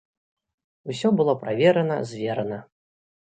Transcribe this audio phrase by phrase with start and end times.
[0.93, 2.59] Усё было праверана, зверана.